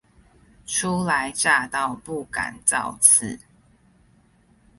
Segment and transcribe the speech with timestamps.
[0.65, 3.37] 初來乍到不敢造次